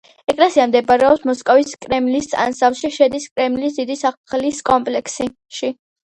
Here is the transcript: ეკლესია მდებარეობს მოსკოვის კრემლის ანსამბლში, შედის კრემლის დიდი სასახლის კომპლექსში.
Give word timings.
ეკლესია 0.31 0.63
მდებარეობს 0.69 1.25
მოსკოვის 1.29 1.73
კრემლის 1.85 2.29
ანსამბლში, 2.45 2.91
შედის 2.95 3.27
კრემლის 3.33 3.77
დიდი 3.81 3.99
სასახლის 3.99 4.63
კომპლექსში. 4.71 5.29